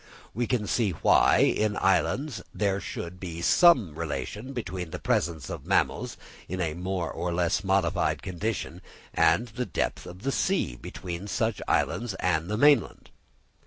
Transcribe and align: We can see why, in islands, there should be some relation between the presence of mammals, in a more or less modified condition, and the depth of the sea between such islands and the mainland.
We 0.33 0.47
can 0.47 0.65
see 0.65 0.93
why, 1.03 1.41
in 1.41 1.77
islands, 1.77 2.41
there 2.55 2.79
should 2.81 3.19
be 3.19 3.39
some 3.43 3.93
relation 3.93 4.51
between 4.51 4.89
the 4.89 4.97
presence 4.97 5.47
of 5.47 5.67
mammals, 5.67 6.17
in 6.49 6.59
a 6.59 6.73
more 6.73 7.11
or 7.11 7.31
less 7.31 7.63
modified 7.63 8.23
condition, 8.23 8.81
and 9.13 9.49
the 9.49 9.67
depth 9.67 10.07
of 10.07 10.23
the 10.23 10.31
sea 10.31 10.75
between 10.75 11.27
such 11.27 11.61
islands 11.67 12.15
and 12.15 12.49
the 12.49 12.57
mainland. 12.57 13.11